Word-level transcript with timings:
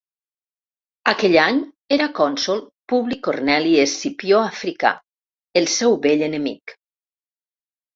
Aquell 1.11 1.37
any 1.43 1.59
era 1.99 2.07
cònsol 2.21 2.65
Publi 2.95 3.21
Corneli 3.29 3.77
Escipió 3.87 4.43
Africà, 4.49 4.97
el 5.63 5.73
seu 5.79 5.99
vell 6.11 6.31
enemic. 6.35 6.81